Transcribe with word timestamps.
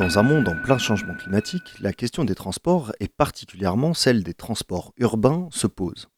Dans 0.00 0.18
un 0.18 0.22
monde 0.22 0.48
en 0.48 0.56
plein 0.56 0.78
changement 0.78 1.12
climatique, 1.12 1.74
la 1.82 1.92
question 1.92 2.24
des 2.24 2.34
transports, 2.34 2.90
et 3.00 3.06
particulièrement 3.06 3.92
celle 3.92 4.22
des 4.22 4.32
transports 4.32 4.94
urbains, 4.96 5.50
se 5.52 5.66
pose. 5.66 6.08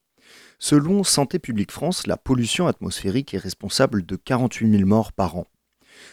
Selon 0.60 1.02
Santé 1.02 1.40
publique 1.40 1.72
France, 1.72 2.06
la 2.06 2.16
pollution 2.16 2.68
atmosphérique 2.68 3.34
est 3.34 3.38
responsable 3.38 4.06
de 4.06 4.14
48 4.14 4.70
000 4.70 4.86
morts 4.86 5.12
par 5.12 5.36
an. 5.36 5.48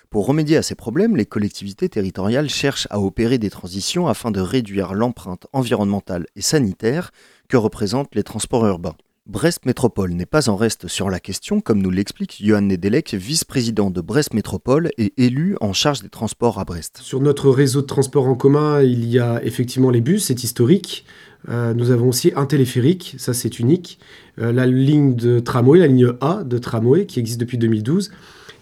Pour 0.09 0.25
remédier 0.25 0.57
à 0.57 0.63
ces 0.63 0.73
problèmes, 0.73 1.15
les 1.15 1.27
collectivités 1.27 1.89
territoriales 1.89 2.49
cherchent 2.49 2.87
à 2.89 2.99
opérer 2.99 3.37
des 3.37 3.51
transitions 3.51 4.07
afin 4.07 4.31
de 4.31 4.41
réduire 4.41 4.95
l'empreinte 4.95 5.45
environnementale 5.53 6.25
et 6.35 6.41
sanitaire 6.41 7.11
que 7.49 7.57
représentent 7.57 8.15
les 8.15 8.23
transports 8.23 8.65
urbains. 8.65 8.97
Brest 9.29 9.67
Métropole 9.67 10.13
n'est 10.13 10.25
pas 10.25 10.49
en 10.49 10.55
reste 10.55 10.87
sur 10.87 11.11
la 11.11 11.19
question, 11.19 11.61
comme 11.61 11.83
nous 11.83 11.91
l'explique 11.91 12.41
Johan 12.43 12.61
Nedelec, 12.61 13.13
vice-président 13.13 13.91
de 13.91 14.01
Brest 14.01 14.33
Métropole 14.33 14.89
et 14.97 15.13
élu 15.17 15.55
en 15.61 15.71
charge 15.71 16.01
des 16.01 16.09
transports 16.09 16.59
à 16.59 16.65
Brest. 16.65 16.97
Sur 17.03 17.21
notre 17.21 17.51
réseau 17.51 17.81
de 17.81 17.85
transport 17.85 18.25
en 18.25 18.33
commun, 18.33 18.81
il 18.81 19.05
y 19.05 19.19
a 19.19 19.39
effectivement 19.43 19.91
les 19.91 20.01
bus, 20.01 20.25
c'est 20.25 20.43
historique. 20.43 21.05
Euh, 21.47 21.75
nous 21.75 21.91
avons 21.91 22.09
aussi 22.09 22.31
un 22.35 22.47
téléphérique, 22.47 23.17
ça 23.19 23.35
c'est 23.35 23.59
unique. 23.59 23.99
Euh, 24.39 24.51
la 24.51 24.65
ligne 24.65 25.13
de 25.13 25.39
tramway, 25.39 25.77
la 25.77 25.85
ligne 25.85 26.11
A 26.21 26.43
de 26.43 26.57
tramway, 26.57 27.05
qui 27.05 27.19
existe 27.19 27.39
depuis 27.39 27.59
2012. 27.59 28.09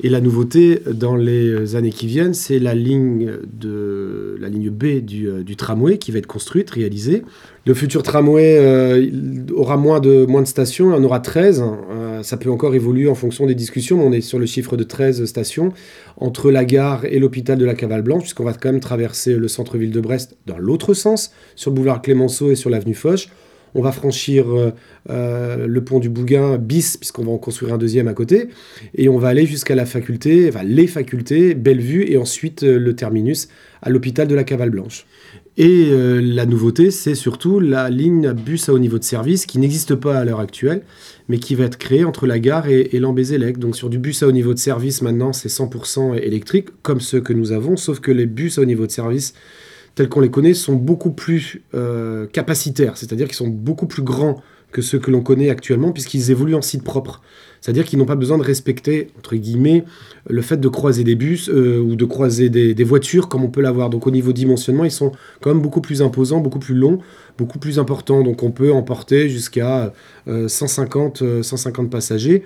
Et 0.04 0.10
la 0.10 0.22
nouveauté 0.22 0.80
dans 0.94 1.16
les 1.16 1.76
années 1.76 1.90
qui 1.90 2.06
viennent, 2.06 2.36
c'est 2.36 2.60
la 2.60 2.76
ligne 2.76 3.32
B 4.70 5.00
du, 5.04 5.28
euh, 5.28 5.44
du, 5.44 5.56
tramway 5.56 5.98
qui 5.98 6.12
va 6.12 6.20
être 6.20 6.28
construite, 6.28 6.70
réalisée. 6.70 7.24
Le 7.66 7.74
futur 7.74 8.04
tramway 8.04 8.58
euh, 8.60 9.10
aura 9.54 9.76
moins 9.76 10.00
de, 10.00 10.26
moins 10.26 10.44
de 10.44 10.48
stations, 10.48 10.92
il 10.92 10.94
en 10.94 11.04
aura 11.04 11.20
13. 11.20 11.64
Euh, 11.92 12.24
ça 12.24 12.38
peut 12.38 12.52
encore 12.52 12.76
évoluer 12.76 13.10
en 13.10 13.16
fonction 13.16 13.48
des 13.48 13.56
discussions, 13.56 13.98
mais 13.98 14.04
on 14.04 14.12
est 14.12 14.22
sur 14.22 14.38
le 14.38 14.46
chiffre 14.46 14.78
de 14.78 14.84
13 14.84 15.26
stations 15.26 15.74
entre 16.18 16.52
la 16.52 16.64
gare 16.64 17.06
et 17.06 17.18
l'hôpital 17.18 17.58
de 17.58 17.66
la 17.66 17.74
Cavale 17.74 18.04
Blanche, 18.04 18.22
puisqu'on 18.22 18.46
va 18.46 18.54
quand 18.54 18.72
même 18.72 18.80
traverser 18.80 19.36
le 19.36 19.48
centre-ville 19.48 19.92
de 19.92 20.00
Brest 20.00 20.38
dans 20.46 20.60
l'autre 20.60 20.94
sens, 20.94 21.32
sur 21.56 21.72
le 21.72 21.76
boulevard 21.76 22.04
Clémenceau 22.04 22.52
et 22.52 22.56
sur 22.56 22.70
l'avenue 22.70 22.94
Foch. 22.94 23.30
On 23.76 23.82
va 23.82 23.92
franchir 23.92 24.50
euh, 24.50 24.72
euh, 25.10 25.68
le 25.68 25.84
pont 25.84 26.00
du 26.00 26.10
Bougain 26.10 26.58
bis, 26.58 26.98
puisqu'on 26.98 27.24
va 27.24 27.32
en 27.32 27.38
construire 27.38 27.74
un 27.74 27.78
deuxième 27.78 28.08
à 28.08 28.14
côté. 28.14 28.50
Et 28.96 29.10
on 29.10 29.18
va 29.18 29.30
aller 29.30 29.46
jusqu'à 29.46 29.76
la 29.76 29.86
faculté, 29.86 30.50
enfin 30.50 30.64
les 30.64 30.88
facultés, 30.88 31.54
Bellevue, 31.54 32.06
et 32.10 32.18
ensuite 32.18 32.64
euh, 32.64 32.80
le 32.80 32.96
terminus 32.96 33.50
à 33.82 33.90
l'hôpital 33.90 34.28
de 34.28 34.36
la 34.36 34.44
Cavale 34.44 34.72
Blanche. 34.72 35.06
Et 35.60 35.90
la 36.22 36.46
nouveauté, 36.46 36.92
c'est 36.92 37.16
surtout 37.16 37.60
la 37.60 37.90
ligne 37.90 38.32
bus 38.32 38.70
à 38.70 38.74
haut 38.74 38.80
niveau 38.80 39.00
de 39.00 39.04
service 39.04 39.48
qui 39.48 39.58
n'existe 39.58 39.96
pas 39.96 40.20
à 40.20 40.24
l'heure 40.24 40.40
actuelle, 40.40 40.84
mais 41.30 41.40
qui 41.40 41.56
va 41.56 41.66
être 41.66 41.78
créée 41.78 42.06
entre 42.06 42.28
la 42.28 42.38
gare 42.38 42.68
et, 42.68 42.96
et. 42.96 43.00
Donc 43.54 43.76
sur 43.76 43.90
du 43.90 43.98
bus 43.98 44.22
à 44.22 44.28
haut 44.28 44.32
niveau 44.32 44.54
de 44.54 44.60
service, 44.60 45.02
maintenant, 45.02 45.34
c'est 45.34 45.50
100% 45.50 46.16
électrique, 46.16 46.68
comme 46.84 47.02
ceux 47.02 47.22
que 47.22 47.34
nous 47.34 47.54
avons, 47.54 47.76
sauf 47.76 48.00
que 48.00 48.12
les 48.12 48.28
bus 48.28 48.60
à 48.60 48.62
haut 48.62 48.66
niveau 48.66 48.86
de 48.86 48.92
service 48.92 49.34
tels 49.98 50.10
qu'on 50.10 50.20
les 50.20 50.30
connaît 50.30 50.54
sont 50.54 50.76
beaucoup 50.76 51.10
plus 51.10 51.64
euh, 51.74 52.28
capacitaires, 52.28 52.98
c'est-à-dire 52.98 53.26
qu'ils 53.26 53.36
sont 53.36 53.48
beaucoup 53.48 53.88
plus 53.88 54.04
grands 54.04 54.44
que 54.72 54.84
ceux 54.84 55.00
que 55.00 55.10
l'on 55.10 55.22
connaît 55.22 55.50
actuellement, 55.50 55.92
puisqu'ils 55.92 56.30
évoluent 56.30 56.54
en 56.54 56.62
site 56.62 56.84
propre. 56.84 57.24
C'est-à-dire 57.62 57.84
qu'ils 57.84 57.98
n'ont 57.98 58.06
pas 58.06 58.16
besoin 58.16 58.38
de 58.38 58.44
respecter, 58.44 59.08
entre 59.18 59.36
guillemets, 59.36 59.86
le 60.30 60.42
fait 60.44 60.58
de 60.58 60.68
croiser 60.68 61.04
des 61.04 61.16
bus 61.16 61.50
euh, 61.50 61.80
ou 61.80 61.96
de 61.96 62.06
croiser 62.06 62.50
des, 62.50 62.84
voitures 62.84 63.28
comme 63.28 63.44
on 63.44 63.50
peut 63.50 63.62
l'avoir. 63.62 63.90
Donc 63.90 64.06
au 64.06 64.12
niveau 64.12 64.34
dimensionnement, 64.34 64.84
ils 64.84 64.92
sont 64.92 65.14
quand 65.42 65.50
même 65.50 65.64
beaucoup 65.64 65.82
plus 65.82 66.04
imposants, 66.04 66.42
beaucoup 66.42 66.60
plus 66.60 66.76
longs, 66.76 67.00
beaucoup 67.40 67.58
plus 67.58 67.80
importants. 67.80 68.22
Donc 68.22 68.44
on 68.44 68.52
peut 68.52 68.72
emporter 68.72 69.30
jusqu'à 69.30 69.94
150, 70.28 71.24
euh, 71.24 71.42
150 71.42 71.90
passagers. 71.90 72.44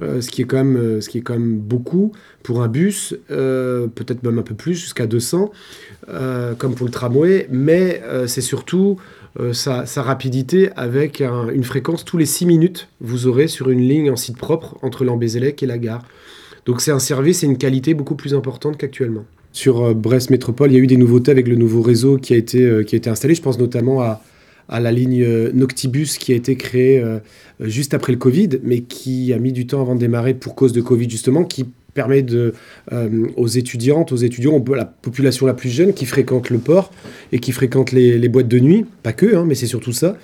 Ce, 0.00 0.28
qui 0.28 0.42
est 0.42 0.44
quand 0.44 0.62
même, 0.62 1.00
ce 1.00 1.08
qui 1.08 1.18
est 1.18 1.22
quand 1.22 1.34
même 1.34 1.58
beaucoup 1.58 2.12
pour 2.42 2.62
un 2.62 2.68
bus, 2.68 3.14
peut-être 3.28 4.22
même 4.22 4.38
un 4.38 4.42
peu 4.42 4.54
plus, 4.54 4.74
jusqu'à 4.74 5.06
200. 5.06 5.50
Euh, 6.08 6.54
comme 6.54 6.76
pour 6.76 6.86
le 6.86 6.92
tramway, 6.92 7.48
mais 7.50 8.00
euh, 8.04 8.28
c'est 8.28 8.40
surtout 8.40 8.96
euh, 9.40 9.52
sa, 9.52 9.82
rapidité 9.96 10.70
avec 10.76 11.20
une 11.20 11.64
fréquence 11.64 12.04
tous 12.04 12.16
les 12.16 12.26
6 12.26 12.46
minutes, 12.46 12.88
vous 13.00 13.26
aurez 13.26 13.48
sur 13.48 13.70
une 13.70 13.80
ligne 13.80 14.08
en 14.08 14.14
site 14.14 14.36
propre 14.36 14.76
entre 14.82 15.04
l'Ambézélec 15.04 15.64
et 15.64 15.66
la 15.66 15.78
gare. 15.78 16.04
Donc 16.64 16.80
c'est 16.80 16.92
un 16.92 17.00
service 17.00 17.42
et 17.42 17.46
une 17.46 17.58
qualité 17.58 17.92
beaucoup 17.92 18.14
plus 18.14 18.34
importante 18.34 18.76
qu'actuellement. 18.76 19.24
Sur 19.50 19.96
Brest 19.96 20.30
Métropole, 20.30 20.70
il 20.70 20.74
y 20.74 20.76
a 20.76 20.80
eu 20.80 20.86
des 20.86 20.96
nouveautés 20.96 21.32
avec 21.32 21.48
le 21.48 21.56
nouveau 21.56 21.82
réseau 21.82 22.18
qui 22.18 22.34
a 22.34 22.36
été, 22.36 22.84
qui 22.86 22.94
a 22.94 22.98
été 22.98 23.10
installé. 23.10 23.34
Je 23.34 23.42
pense 23.42 23.58
notamment 23.58 24.02
à, 24.02 24.22
à 24.68 24.80
la 24.80 24.92
ligne 24.92 25.26
Noctibus 25.52 26.18
qui 26.18 26.32
a 26.32 26.36
été 26.36 26.56
créée 26.56 27.02
juste 27.60 27.94
après 27.94 28.12
le 28.12 28.18
Covid, 28.18 28.60
mais 28.62 28.80
qui 28.80 29.32
a 29.32 29.38
mis 29.38 29.52
du 29.52 29.66
temps 29.66 29.80
avant 29.80 29.94
de 29.94 30.00
démarrer 30.00 30.34
pour 30.34 30.54
cause 30.54 30.72
de 30.72 30.80
Covid 30.80 31.08
justement, 31.08 31.44
qui 31.44 31.66
permet 31.96 32.24
euh, 32.30 32.52
aux 33.36 33.48
étudiantes, 33.48 34.12
aux 34.12 34.16
étudiants, 34.16 34.62
la 34.76 34.84
population 34.84 35.46
la 35.46 35.54
plus 35.54 35.70
jeune 35.70 35.94
qui 35.94 36.04
fréquente 36.04 36.50
le 36.50 36.58
port 36.58 36.92
et 37.32 37.40
qui 37.40 37.50
fréquente 37.50 37.90
les, 37.90 38.28
boîtes 38.28 38.46
de 38.46 38.60
nuit, 38.60 38.84
pas 39.02 39.12
que, 39.12 39.34
hein, 39.34 39.44
mais 39.46 39.56
c'est 39.56 39.66
surtout 39.66 39.92
ça, 39.92 40.16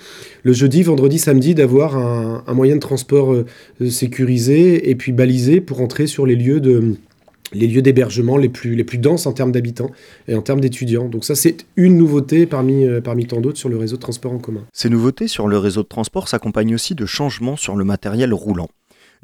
le 0.43 0.53
jeudi, 0.53 0.83
vendredi, 0.83 1.19
samedi, 1.19 1.55
d'avoir 1.55 1.97
un, 1.97 2.53
moyen 2.53 2.75
de 2.75 2.79
transport 2.79 3.33
euh, 3.33 3.45
sécurisé 3.89 4.89
et 4.89 4.95
puis 4.95 5.11
balisé 5.11 5.59
pour 5.59 5.81
entrer 5.81 6.05
sur 6.05 6.25
les 6.25 6.35
lieux 6.35 6.59
de 6.59 6.93
les 7.53 7.67
lieux 7.67 7.81
d'hébergement 7.81 8.37
les 8.37 8.49
plus, 8.49 8.75
les 8.75 8.83
plus 8.83 8.97
denses 8.97 9.25
en 9.25 9.33
termes 9.33 9.51
d'habitants 9.51 9.91
et 10.27 10.35
en 10.35 10.41
termes 10.41 10.61
d'étudiants. 10.61 11.07
Donc 11.07 11.25
ça, 11.25 11.35
c'est 11.35 11.65
une 11.75 11.97
nouveauté 11.97 12.45
parmi, 12.45 12.85
euh, 12.85 13.01
parmi 13.01 13.25
tant 13.25 13.41
d'autres 13.41 13.57
sur 13.57 13.69
le 13.69 13.77
réseau 13.77 13.95
de 13.95 14.01
transport 14.01 14.31
en 14.31 14.39
commun. 14.39 14.65
Ces 14.73 14.89
nouveautés 14.89 15.27
sur 15.27 15.47
le 15.47 15.57
réseau 15.57 15.83
de 15.83 15.87
transport 15.87 16.27
s'accompagnent 16.27 16.75
aussi 16.75 16.95
de 16.95 17.05
changements 17.05 17.55
sur 17.55 17.75
le 17.75 17.85
matériel 17.85 18.33
roulant. 18.33 18.69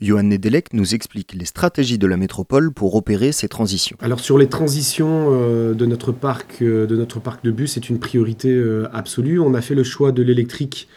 Johan 0.02 0.24
Nedelec 0.24 0.74
nous 0.74 0.96
explique 0.96 1.34
les 1.34 1.44
stratégies 1.44 1.98
de 1.98 2.08
la 2.08 2.16
métropole 2.16 2.72
pour 2.72 2.96
opérer 2.96 3.34
ces 3.34 3.50
transitions. 3.50 3.98
Alors 4.00 4.22
sur 4.22 4.38
les 4.38 4.48
transitions 4.48 5.28
euh, 5.32 5.74
de, 5.74 5.86
notre 5.86 6.14
parc, 6.14 6.62
euh, 6.62 6.88
de 6.88 6.96
notre 6.96 7.20
parc 7.20 7.44
de 7.44 7.52
bus, 7.52 7.74
c'est 7.74 7.90
une 7.90 8.00
priorité 8.00 8.64
absolue. 8.94 9.40
On 9.40 9.54
a 9.54 9.62
fait 9.62 9.76
le 9.76 9.84
choix 9.84 10.14
de 10.14 10.24
l'électrique 10.24 10.88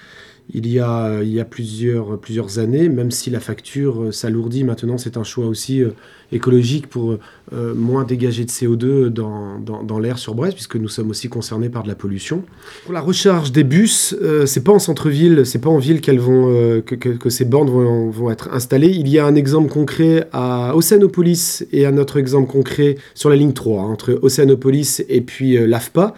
il 0.51 0.67
y 0.67 0.81
a, 0.81 1.23
y 1.23 1.41
a 1.41 1.45
plusieurs, 1.45 2.21
plusieurs 2.21 2.59
années, 2.59 2.89
même 2.89 3.11
si 3.11 3.31
la 3.31 3.41
facture 3.41 4.13
s'alourdit. 4.13 4.65
Maintenant, 4.65 4.99
c'est 4.99 5.17
un 5.17 5.25
choix 5.25 5.47
aussi 5.47 5.83
écologique 6.31 6.89
pour 6.89 7.19
euh, 7.53 7.75
moins 7.75 8.05
dégager 8.05 8.45
de 8.45 8.51
CO2 8.51 9.09
dans, 9.09 9.59
dans, 9.59 9.99
l'air 9.99 10.19
sur 10.19 10.35
Brest, 10.35 10.55
puisque 10.55 10.77
nous 10.77 10.89
sommes 10.89 11.11
aussi 11.11 11.29
concernés 11.29 11.69
par 11.69 11.83
de 11.83 11.89
la 11.89 11.95
pollution. 11.95 12.43
Pour 12.85 12.95
la 12.95 13.01
recharge 13.01 13.53
des 13.53 13.65
bus, 13.65 14.17
euh, 14.23 14.47
c'est 14.47 14.65
pas 14.65 14.73
en 14.73 14.79
centre-ville, 14.79 15.45
c'est 15.45 15.59
pas 15.59 15.69
en 15.69 15.79
ville 15.79 16.01
qu'elles 16.01 16.19
vont, 16.19 16.47
euh, 16.49 16.81
que, 16.81 17.31
ces 17.31 17.45
bornes 17.45 17.69
vont, 17.69 18.11
vont, 18.11 18.31
être 18.31 18.49
installées. 18.53 18.89
Il 18.89 19.09
y 19.09 19.19
a 19.19 19.27
un 19.27 19.35
exemple 19.35 19.71
concret 19.71 20.29
à 20.33 20.75
Océanopolis 20.75 21.67
et 21.73 21.85
un 21.85 21.99
autre 21.99 22.17
exemple 22.17 22.51
concret 22.51 22.97
sur 23.15 23.29
la 23.29 23.37
ligne 23.37 23.53
3, 23.53 23.83
hein, 23.83 23.85
entre 23.87 24.19
Océanopolis 24.23 25.05
et 25.09 25.21
puis 25.21 25.59
l'AFPA, 25.67 26.15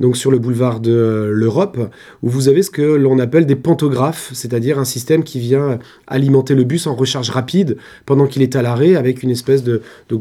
donc 0.00 0.16
sur 0.16 0.30
le 0.30 0.38
boulevard 0.38 0.80
de 0.80 1.30
l'Europe, 1.30 1.78
où 2.22 2.28
vous 2.30 2.48
avez 2.48 2.62
ce 2.62 2.70
que 2.70 2.82
l'on 2.82 3.18
appelle 3.18 3.46
des 3.46 3.56
pantographes, 3.56 4.30
c'est-à-dire 4.32 4.78
un 4.78 4.84
système 4.84 5.22
qui 5.22 5.38
vient 5.38 5.78
alimenter 6.06 6.54
le 6.54 6.64
bus 6.64 6.86
en 6.86 6.94
recharge 6.94 7.30
rapide 7.30 7.76
pendant 8.06 8.26
qu'il 8.26 8.42
est 8.42 8.56
à 8.56 8.62
l'arrêt 8.62 8.94
avec 8.94 9.22
une 9.22 9.30
espèce 9.30 9.62
de, 9.62 9.82
de, 10.08 10.14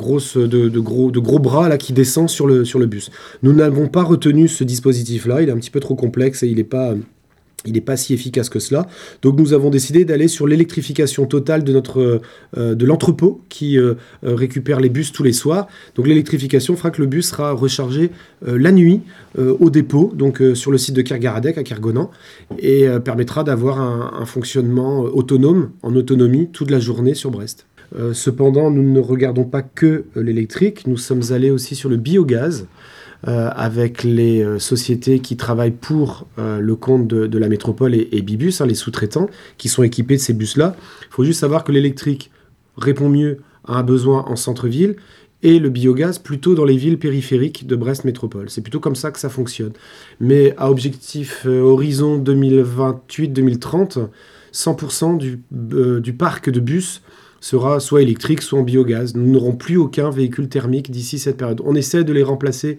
gros, 0.79 1.11
de 1.11 1.19
gros 1.19 1.39
bras 1.39 1.69
là, 1.69 1.77
qui 1.77 1.93
descend 1.93 2.29
sur 2.29 2.47
le, 2.47 2.65
sur 2.65 2.79
le 2.79 2.85
bus. 2.85 3.11
Nous 3.43 3.53
n'avons 3.53 3.87
pas 3.87 4.03
retenu 4.03 4.47
ce 4.47 4.63
dispositif-là, 4.63 5.41
il 5.41 5.49
est 5.49 5.51
un 5.51 5.57
petit 5.57 5.71
peu 5.71 5.79
trop 5.79 5.95
complexe 5.95 6.43
et 6.43 6.47
il 6.47 6.57
n'est 6.57 6.63
pas 6.63 6.93
il 7.67 7.81
pas 7.81 7.97
si 7.97 8.13
efficace 8.13 8.49
que 8.49 8.59
cela. 8.59 8.87
Donc 9.21 9.37
nous 9.37 9.53
avons 9.53 9.69
décidé 9.69 10.05
d'aller 10.05 10.27
sur 10.27 10.47
l'électrification 10.47 11.25
totale 11.25 11.63
de, 11.63 11.73
notre, 11.73 12.21
euh, 12.57 12.75
de 12.75 12.85
l'entrepôt 12.85 13.41
qui 13.49 13.77
euh, 13.77 13.95
euh, 14.23 14.35
récupère 14.35 14.79
les 14.79 14.89
bus 14.89 15.11
tous 15.11 15.23
les 15.23 15.33
soirs. 15.33 15.67
Donc 15.95 16.07
l'électrification 16.07 16.75
fera 16.75 16.91
que 16.91 17.01
le 17.01 17.07
bus 17.07 17.29
sera 17.29 17.51
rechargé 17.51 18.11
la 18.45 18.71
nuit 18.71 19.01
au 19.37 19.69
dépôt, 19.69 20.11
donc 20.15 20.41
sur 20.53 20.71
le 20.71 20.77
site 20.77 20.95
de 20.95 21.01
Kergaradec 21.01 21.57
à 21.57 21.63
Kergonan, 21.63 22.11
et 22.59 22.87
permettra 23.03 23.43
d'avoir 23.43 23.79
un, 23.79 24.25
fonctionnement 24.25 25.01
autonome, 25.01 25.71
en 25.81 25.95
autonomie, 25.95 26.49
toute 26.51 26.69
la 26.69 26.79
journée 26.79 27.13
sur 27.13 27.31
Brest. 27.31 27.65
Cependant, 28.13 28.69
nous 28.69 28.83
ne 28.83 28.99
regardons 28.99 29.45
pas 29.45 29.61
que 29.61 30.05
l'électrique, 30.15 30.87
nous 30.87 30.97
sommes 30.97 31.21
allés 31.31 31.51
aussi 31.51 31.75
sur 31.75 31.89
le 31.89 31.97
biogaz. 31.97 32.67
Euh, 33.27 33.49
avec 33.55 34.03
les 34.03 34.43
euh, 34.43 34.59
sociétés 34.59 35.21
qui 35.21 35.37
travaillent 35.37 35.71
pour 35.71 36.27
euh, 36.37 36.59
le 36.59 36.75
compte 36.75 37.07
de, 37.07 37.37
la 37.39 37.49
métropole 37.49 37.95
et, 37.95 38.21
Bibus, 38.21 38.61
hein, 38.61 38.67
les 38.67 38.75
sous-traitants, 38.75 39.27
qui 39.57 39.69
sont 39.69 39.81
équipés 39.81 40.17
de 40.17 40.21
ces 40.21 40.33
bus-là. 40.33 40.75
Il 41.01 41.07
faut 41.09 41.23
juste 41.23 41.39
savoir 41.39 41.63
que 41.63 41.71
l'électrique 41.71 42.29
répond 42.77 43.09
mieux 43.09 43.39
à 43.65 43.79
un 43.79 43.83
besoin 43.83 44.23
en 44.27 44.35
centre-ville 44.35 44.97
et 45.41 45.57
le 45.57 45.69
biogaz 45.69 46.19
plutôt 46.19 46.53
dans 46.53 46.63
les 46.63 46.77
villes 46.77 46.99
périphériques 46.99 47.65
de 47.65 47.75
Brest 47.75 48.05
Métropole. 48.05 48.51
C'est 48.51 48.61
plutôt 48.61 48.79
comme 48.79 48.95
ça 48.95 49.09
que 49.09 49.19
ça 49.19 49.29
fonctionne. 49.29 49.73
Mais 50.19 50.53
à 50.57 50.69
objectif 50.69 51.47
horizon 51.47 52.19
2028-2030, 52.19 54.09
100% 54.53 55.17
du, 55.17 55.41
du, 55.49 56.13
parc 56.13 56.51
de 56.51 56.59
bus 56.59 57.01
sera 57.39 57.79
soit 57.79 58.01
électrique, 58.01 58.41
soit 58.41 58.59
en 58.59 58.63
biogaz. 58.63 59.15
Nous 59.15 59.31
n'aurons 59.31 59.55
plus 59.55 59.77
aucun 59.77 60.09
véhicule 60.09 60.49
thermique 60.49 60.91
d'ici 60.91 61.19
cette 61.19 61.37
période. 61.37 61.61
On 61.63 61.75
essaie 61.75 62.03
de 62.03 62.13
les 62.13 62.23
remplacer 62.23 62.77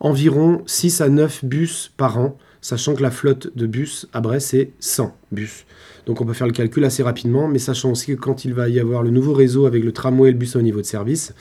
environ 0.00 0.62
6 0.66 1.00
à 1.00 1.08
9 1.08 1.44
bus 1.44 1.92
par 1.96 2.18
an, 2.18 2.36
sachant 2.60 2.94
que 2.94 3.02
la 3.02 3.10
flotte 3.10 3.56
de 3.56 3.66
bus 3.66 4.08
à 4.12 4.20
Brest, 4.20 4.48
c'est 4.50 4.70
100 4.80 5.16
bus. 5.32 5.66
Donc 6.06 6.20
on 6.20 6.26
peut 6.26 6.32
faire 6.32 6.46
le 6.46 6.52
calcul 6.52 6.84
assez 6.84 7.02
rapidement, 7.02 7.48
mais 7.48 7.58
sachant 7.58 7.92
aussi 7.92 8.14
que 8.14 8.20
quand 8.20 8.44
il 8.44 8.54
va 8.54 8.68
y 8.68 8.78
avoir 8.78 9.02
le 9.02 9.10
nouveau 9.10 9.32
réseau 9.32 9.66
avec 9.66 9.84
le 9.84 9.92
tramway 9.92 10.28
et 10.28 10.32
le 10.32 10.38
bus 10.38 10.56
au 10.56 10.62
niveau 10.62 10.80
de 10.80 10.86
service, 10.86 11.34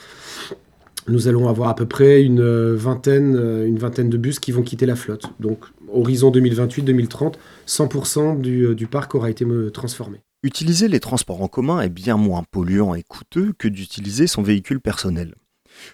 nous 1.10 1.28
allons 1.28 1.50
avoir 1.50 1.70
à 1.70 1.76
peu 1.76 1.86
près 1.86 2.24
une 2.24 2.74
vingtaine, 2.76 3.36
une 3.36 3.78
vingtaine 3.78 4.10
de 4.10 4.18
bus 4.18 4.40
qui 4.40 4.54
vont 4.54 4.62
quitter 4.62 4.86
la 4.86 4.96
flotte. 4.96 5.26
Donc, 5.42 5.66
horizon 5.92 6.32
2028-2030, 6.32 7.34
100% 7.68 8.40
du, 8.40 8.74
du 8.74 8.88
parc 8.88 9.14
aura 9.16 9.30
été 9.30 9.46
transformé. 9.74 10.20
Utiliser 10.46 10.90
les 10.90 11.00
transports 11.00 11.42
en 11.42 11.48
commun 11.48 11.80
est 11.80 11.90
bien 11.90 12.18
moins 12.18 12.44
polluant 12.44 12.96
et 12.96 13.04
coûteux 13.04 13.54
que 13.58 13.70
d'utiliser 13.70 14.28
son 14.28 14.42
véhicule 14.42 14.82
personnel. 14.82 15.36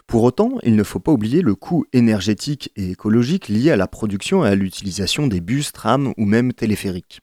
Pour 0.08 0.24
autant, 0.24 0.58
il 0.64 0.76
ne 0.76 0.84
faut 0.84 1.00
pas 1.00 1.12
oublier 1.12 1.44
le 1.44 1.54
coût 1.54 1.86
énergétique 1.94 2.72
et 2.76 2.90
écologique 2.90 3.48
lié 3.48 3.70
à 3.70 3.76
la 3.76 3.88
production 3.88 4.44
et 4.44 4.50
à 4.50 4.56
l'utilisation 4.56 5.28
des 5.28 5.40
bus, 5.40 5.72
trams 5.72 6.14
ou 6.18 6.26
même 6.26 6.52
téléphériques. 6.52 7.22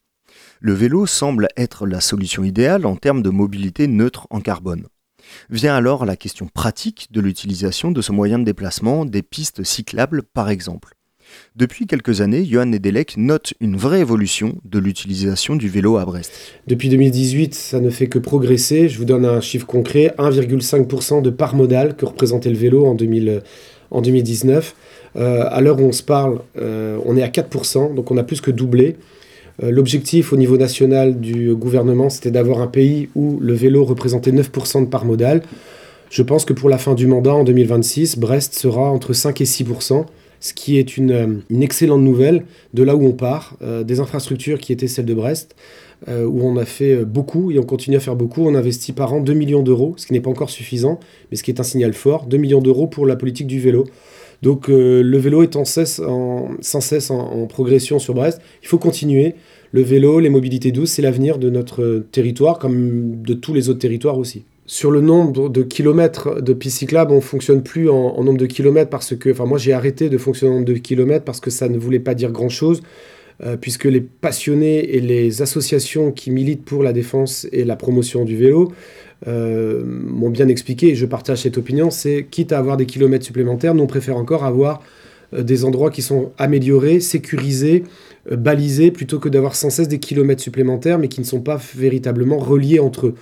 Le 0.60 0.72
vélo 0.72 1.04
semble 1.06 1.48
être 1.56 1.84
la 1.84 2.00
solution 2.00 2.44
idéale 2.44 2.86
en 2.86 2.94
termes 2.94 3.22
de 3.22 3.30
mobilité 3.30 3.88
neutre 3.88 4.28
en 4.30 4.40
carbone. 4.40 4.86
Vient 5.50 5.74
alors 5.74 6.06
la 6.06 6.16
question 6.16 6.46
pratique 6.46 7.08
de 7.10 7.20
l'utilisation 7.20 7.90
de 7.90 8.02
ce 8.02 8.12
moyen 8.12 8.38
de 8.38 8.44
déplacement, 8.44 9.04
des 9.04 9.22
pistes 9.22 9.64
cyclables 9.64 10.22
par 10.22 10.48
exemple. 10.48 10.95
Depuis 11.56 11.86
quelques 11.86 12.20
années, 12.20 12.44
Johan 12.44 12.66
Nedelec 12.66 13.16
note 13.16 13.54
une 13.60 13.76
vraie 13.76 14.00
évolution 14.00 14.56
de 14.64 14.78
l'utilisation 14.78 15.56
du 15.56 15.68
vélo 15.68 15.96
à 15.96 16.04
Brest. 16.04 16.30
Depuis 16.66 16.88
2018, 16.88 17.54
ça 17.54 17.80
ne 17.80 17.90
fait 17.90 18.08
que 18.08 18.18
progresser. 18.18 18.88
Je 18.88 18.98
vous 18.98 19.04
donne 19.04 19.24
un 19.24 19.40
chiffre 19.40 19.66
concret 19.66 20.14
1,5% 20.18 21.22
de 21.22 21.30
part 21.30 21.54
modale 21.54 21.96
que 21.96 22.04
représentait 22.04 22.50
le 22.50 22.56
vélo 22.56 22.86
en, 22.86 22.94
2019. 22.94 24.74
Euh, 25.16 25.44
à 25.48 25.60
l'heure 25.60 25.80
où 25.80 25.84
on 25.84 25.92
se 25.92 26.02
parle, 26.02 26.40
euh, 26.58 26.98
on 27.06 27.16
est 27.16 27.22
à 27.22 27.28
4%, 27.28 27.94
donc 27.94 28.10
on 28.10 28.18
a 28.18 28.22
plus 28.22 28.40
que 28.40 28.50
doublé. 28.50 28.96
Euh, 29.62 29.70
l'objectif 29.70 30.32
au 30.32 30.36
niveau 30.36 30.58
national 30.58 31.18
du 31.18 31.54
gouvernement, 31.54 32.10
c'était 32.10 32.30
d'avoir 32.30 32.60
un 32.60 32.66
pays 32.66 33.08
où 33.14 33.38
le 33.40 33.54
vélo 33.54 33.84
représentait 33.84 34.30
9% 34.30 34.82
de 34.82 34.90
part 34.90 35.06
modale. 35.06 35.42
Je 36.10 36.22
pense 36.22 36.44
que 36.44 36.52
pour 36.52 36.68
la 36.68 36.78
fin 36.78 36.94
du 36.94 37.06
mandat, 37.06 37.34
en 37.34 37.44
2026, 37.44 38.18
Brest 38.18 38.54
sera 38.54 38.90
entre 38.90 39.12
5 39.12 39.40
et 39.40 39.44
6% 39.44 40.04
ce 40.46 40.54
qui 40.54 40.78
est 40.78 40.98
euh, 40.98 41.38
une, 41.50 41.62
excellente 41.62 42.02
nouvelle 42.02 42.44
de 42.72 42.82
là 42.82 42.94
où 42.94 43.04
on 43.04 43.12
part, 43.12 43.56
euh, 43.62 43.82
des 43.82 44.00
infrastructures 44.00 44.58
qui 44.58 44.72
étaient 44.72 44.86
celles 44.86 45.04
de 45.04 45.14
Brest, 45.14 45.56
euh, 46.08 46.24
où 46.24 46.42
on 46.42 46.56
a 46.56 46.64
fait 46.64 47.04
beaucoup 47.04 47.50
et 47.50 47.58
on 47.58 47.64
continue 47.64 47.96
à 47.96 48.00
faire 48.00 48.16
beaucoup. 48.16 48.46
On 48.46 48.54
investit 48.54 48.92
par 48.92 49.12
an 49.12 49.20
2 49.20 49.32
millions 49.32 49.62
d'euros, 49.62 49.94
ce 49.96 50.06
qui 50.06 50.12
n'est 50.12 50.20
pas 50.20 50.30
encore 50.30 50.50
suffisant, 50.50 51.00
mais 51.30 51.36
ce 51.36 51.42
qui 51.42 51.50
est 51.50 51.60
un 51.60 51.64
signal 51.64 51.92
fort, 51.94 52.26
2 52.26 52.36
millions 52.36 52.60
d'euros 52.60 52.86
pour 52.86 53.06
la 53.06 53.16
politique 53.16 53.46
du 53.46 53.60
vélo. 53.60 53.84
Donc 54.42 54.68
le 54.68 55.16
vélo 55.16 55.42
est 55.42 55.54
sans 55.54 55.64
cesse 55.64 56.00
en, 57.10 57.46
progression 57.48 57.98
sur 57.98 58.12
Brest. 58.12 58.40
Il 58.62 58.68
faut 58.68 58.78
continuer. 58.78 59.34
Le 59.72 59.80
vélo, 59.80 60.20
les 60.20 60.28
mobilités 60.28 60.72
douces, 60.72 60.92
c'est 60.92 61.02
l'avenir 61.02 61.38
de 61.38 61.48
notre 61.48 62.04
territoire, 62.12 62.58
comme 62.58 63.22
de 63.22 63.32
tous 63.32 63.54
les 63.54 63.70
autres 63.70 63.78
territoires 63.78 64.18
aussi 64.18 64.44
sur 64.66 64.90
le 64.90 65.00
nombre 65.00 65.48
de 65.48 65.62
kilomètres 65.62 66.42
de 66.42 66.52
pistes 66.52 66.78
cyclables, 66.78 67.12
on 67.12 67.20
fonctionne 67.20 67.62
plus 67.62 67.88
en, 67.88 68.22
nombre 68.24 68.38
de 68.38 68.46
kilomètres 68.46 68.90
parce 68.90 69.14
que, 69.14 69.30
enfin 69.30 69.46
moi 69.46 69.58
j'ai 69.58 69.72
arrêté 69.72 70.08
de 70.08 70.18
fonctionner 70.18 70.52
en 70.52 70.56
nombre 70.56 70.66
de 70.66 70.74
kilomètres 70.74 71.24
parce 71.24 71.40
que 71.40 71.50
ça 71.50 71.68
ne 71.68 71.78
voulait 71.78 72.00
pas 72.00 72.14
dire 72.14 72.32
grand 72.32 72.48
chose, 72.48 72.82
euh, 73.44 73.56
puisque 73.56 73.84
les 73.84 74.00
passionnés 74.00 74.96
et 74.96 75.00
les 75.00 75.40
associations 75.40 76.10
qui 76.10 76.32
militent 76.32 76.64
pour 76.64 76.82
la 76.82 76.92
défense 76.92 77.46
et 77.52 77.64
la 77.64 77.76
promotion 77.76 78.24
du 78.24 78.36
vélo 78.36 78.72
euh, 79.28 79.84
m'ont 79.86 80.30
bien 80.30 80.48
expliqué, 80.48 80.88
et 80.88 80.94
je 80.96 81.06
partage 81.06 81.42
cette 81.42 81.58
opinion, 81.58 81.90
c'est 81.90 82.26
quitte 82.28 82.52
à 82.52 82.58
avoir 82.58 82.76
des 82.76 82.86
kilomètres 82.86 83.24
supplémentaires, 83.24 83.74
nous 83.74 83.84
on 83.84 83.88
préfère 83.88 84.16
encore 84.16 84.44
avoir 84.44 84.82
euh, 85.32 85.44
des 85.44 85.64
endroits 85.64 85.90
qui 85.90 86.02
sont 86.02 86.32
améliorés, 86.38 86.98
sécurisés, 86.98 87.84
balisés, 88.32 88.90
plutôt 88.90 89.20
que 89.20 89.28
d'avoir 89.28 89.54
sans 89.54 89.70
cesse 89.70 89.86
des 89.86 90.00
kilomètres 90.00 90.42
supplémentaires, 90.42 90.98
mais 90.98 91.06
qui 91.06 91.20
ne 91.20 91.26
sont 91.26 91.40
pas 91.40 91.60
véritablement 91.76 92.38
reliés 92.38 92.80
entre 92.80 93.06
eux. 93.06 93.14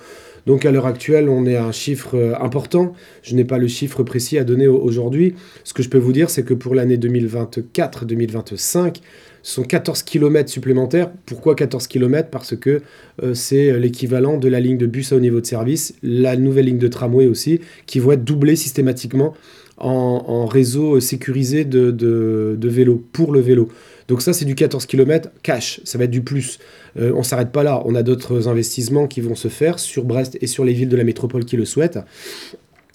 Donc 0.45 0.65
à 0.65 0.71
l'heure 0.71 0.85
actuelle, 0.85 1.29
on 1.29 1.45
est 1.45 1.55
à 1.55 1.65
un 1.65 1.71
chiffre 1.71 2.15
euh, 2.15 2.33
important. 2.39 2.93
Je 3.23 3.35
n'ai 3.35 3.45
pas 3.45 3.57
le 3.57 3.67
chiffre 3.67 4.03
précis 4.03 4.37
à 4.37 4.43
donner 4.43 4.67
aujourd'hui. 4.67 5.35
Ce 5.63 5.73
que 5.73 5.81
je 5.81 5.89
peux 5.89 5.97
vous 5.97 6.13
dire, 6.13 6.29
c'est 6.29 6.43
que 6.43 6.53
pour 6.53 6.75
l'année 6.75 6.97
2024-2025, 6.97 8.97
ce 9.41 9.53
sont 9.53 9.63
14 9.63 10.03
km 10.03 10.49
supplémentaires. 10.49 11.11
Pourquoi 11.25 11.55
14 11.55 11.87
km 11.87 12.29
Parce 12.29 12.55
que 12.55 12.81
euh, 13.23 13.33
c'est 13.33 13.77
l'équivalent 13.79 14.37
de 14.37 14.47
la 14.47 14.59
ligne 14.59 14.77
de 14.77 14.87
bus 14.87 15.11
à 15.11 15.15
haut 15.15 15.19
niveau 15.19 15.41
de 15.41 15.45
service, 15.45 15.95
la 16.03 16.35
nouvelle 16.35 16.65
ligne 16.65 16.77
de 16.77 16.87
tramway 16.87 17.27
aussi, 17.27 17.61
qui 17.85 17.99
vont 17.99 18.11
être 18.11 18.23
doublées 18.23 18.55
systématiquement 18.55 19.33
en, 19.77 20.45
réseau 20.45 20.99
sécurisé 20.99 21.65
de, 21.65 21.91
de 21.91 22.69
vélo, 22.69 23.03
pour 23.11 23.31
le 23.31 23.39
vélo. 23.39 23.69
Donc 24.07 24.21
ça, 24.21 24.33
c'est 24.33 24.45
du 24.45 24.55
14 24.55 24.85
km 24.85 25.29
cash, 25.41 25.81
ça 25.83 25.97
va 25.97 26.03
être 26.03 26.11
du 26.11 26.21
plus. 26.21 26.59
Euh, 26.97 27.11
on 27.15 27.19
ne 27.19 27.23
s'arrête 27.23 27.51
pas 27.51 27.63
là, 27.63 27.81
on 27.85 27.95
a 27.95 28.03
d'autres 28.03 28.47
investissements 28.47 29.07
qui 29.07 29.19
vont 29.21 29.35
se 29.35 29.47
faire 29.47 29.79
sur 29.79 30.03
Brest 30.03 30.37
et 30.41 30.47
sur 30.47 30.63
les 30.63 30.73
villes 30.73 30.89
de 30.89 30.97
la 30.97 31.03
métropole 31.03 31.45
qui 31.45 31.57
le 31.57 31.65
souhaitent. 31.65 31.99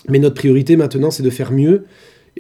Mais 0.09 0.19
notre 0.19 0.37
priorité 0.37 0.77
maintenant, 0.77 1.11
c'est 1.11 1.23
de 1.23 1.31
faire 1.31 1.53
mieux 1.53 1.85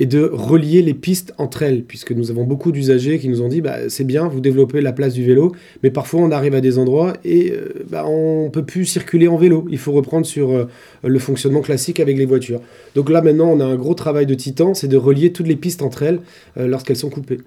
et 0.00 0.06
de 0.06 0.29
relier 0.32 0.82
les 0.82 0.94
pistes 0.94 1.35
entre 1.38 1.62
elles, 1.62 1.85
puisque 1.85 2.12
nous 2.12 2.31
avons 2.31 2.44
beaucoup 2.44 2.73
d'usagers 2.73 3.19
qui 3.19 3.29
nous 3.29 3.43
ont 3.43 3.49
dit 3.49 3.61
bah, 3.61 3.88
c'est 3.88 4.05
bien, 4.05 4.26
vous 4.26 4.41
développez 4.41 4.81
la 4.81 4.93
place 4.93 5.12
du 5.12 5.25
vélo, 5.25 5.55
mais 5.82 5.91
parfois 5.91 6.20
on 6.20 6.31
arrive 6.32 6.55
à 6.55 6.62
des 6.62 6.79
endroits 6.79 7.12
et 7.23 7.52
euh, 7.52 7.85
bah, 7.88 8.06
on 8.06 8.44
ne 8.44 8.49
peut 8.49 8.64
plus 8.64 8.87
circuler 8.87 9.29
en 9.29 9.37
vélo. 9.37 9.67
Il 9.70 9.79
faut 9.79 9.93
reprendre 9.93 10.26
sur 10.26 10.50
euh, 10.50 10.64
le 11.05 11.19
fonctionnement 11.19 11.61
classique 11.61 12.00
avec 12.00 12.17
les 12.17 12.26
voitures. 12.26 12.61
Donc 12.94 13.11
là 13.11 13.20
maintenant, 13.20 13.50
on 13.52 13.61
a 13.61 13.64
un 13.64 13.76
gros 13.76 13.94
travail 13.94 14.25
de 14.25 14.35
titan, 14.35 14.73
c'est 14.75 14.88
de 14.88 14.97
relier 14.97 15.32
toutes 15.32 15.47
les 15.47 15.56
pistes 15.56 15.82
entre 15.82 16.02
elles 16.02 16.20
lorsqu'elles 16.56 16.97
sont 16.97 17.11
coupées. 17.11 17.38